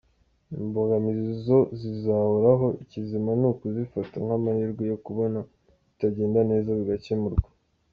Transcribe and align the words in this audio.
Imbogamizi 0.59 1.31
zo 1.47 1.59
zizahoraho 1.79 2.67
ikizima 2.83 3.31
ni 3.39 3.45
ukuzifata 3.51 4.15
nk’amahirwe 4.25 4.83
yo 4.91 4.97
kubona 5.05 5.39
ibitagenda 5.83 6.39
neza 6.51 6.69
bigakemurwa”. 6.79 7.47